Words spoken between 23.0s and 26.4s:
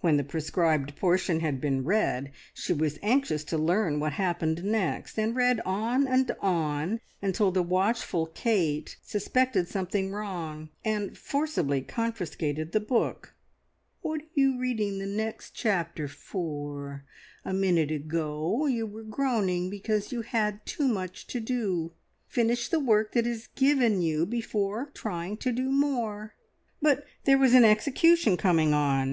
that is given you before trying to do more!"